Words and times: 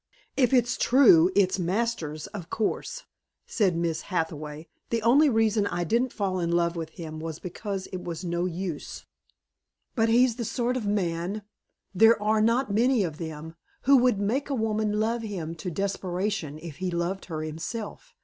"If 0.35 0.51
it's 0.51 0.77
true, 0.77 1.29
it's 1.35 1.59
Masters, 1.59 2.25
of 2.33 2.49
course," 2.49 3.03
said 3.45 3.75
Miss 3.75 4.01
Hathaway. 4.01 4.67
"The 4.89 5.03
only 5.03 5.29
reason 5.29 5.67
I 5.67 5.83
didn't 5.83 6.11
fall 6.11 6.39
in 6.39 6.49
love 6.51 6.75
with 6.75 6.89
him 6.97 7.19
was 7.19 7.37
because 7.37 7.85
it 7.93 8.03
was 8.03 8.25
no 8.25 8.45
use. 8.47 9.05
But 9.93 10.09
he's 10.09 10.37
the 10.37 10.43
sort 10.43 10.75
of 10.75 10.87
man 10.87 11.43
there 11.93 12.19
are 12.19 12.41
not 12.41 12.73
many 12.73 13.03
of 13.03 13.19
them! 13.19 13.53
who 13.83 13.95
would 13.97 14.19
make 14.19 14.49
a 14.49 14.55
woman 14.55 14.99
love 14.99 15.21
him 15.21 15.53
to 15.57 15.69
desperation 15.69 16.57
if 16.57 16.77
he 16.77 16.89
loved 16.89 17.25
her 17.25 17.43
himself. 17.43 18.15